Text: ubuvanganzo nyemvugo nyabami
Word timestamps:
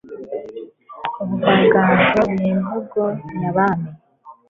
ubuvanganzo 1.21 2.21
nyemvugo 2.37 3.01
nyabami 3.39 3.89